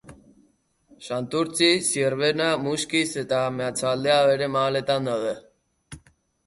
Santurtzi, 1.07 1.67
Zierbena, 1.89 2.47
Muskiz 2.65 3.05
eta 3.25 3.43
Meatzaldea 3.61 4.19
bere 4.33 4.51
magaletan 4.59 5.13
daude. 5.13 5.41